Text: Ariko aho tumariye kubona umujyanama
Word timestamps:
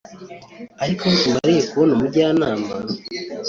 Ariko 0.83 1.01
aho 1.07 1.15
tumariye 1.21 1.61
kubona 1.69 1.91
umujyanama 1.93 2.67